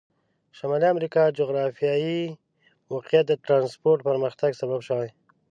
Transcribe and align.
شمالي 0.57 0.87
امریکا 0.93 1.23
جغرافیایي 1.39 2.19
موقعیت 2.89 3.25
د 3.27 3.33
ترانسپورت 3.45 3.99
پرمختګ 4.09 4.51
سبب 4.61 4.79
شوي. 4.87 5.09